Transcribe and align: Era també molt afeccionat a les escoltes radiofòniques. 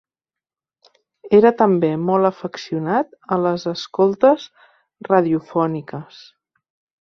Era 1.39 1.51
també 1.59 1.91
molt 2.05 2.29
afeccionat 2.29 3.13
a 3.35 3.37
les 3.43 3.67
escoltes 3.75 4.47
radiofòniques. 5.13 6.25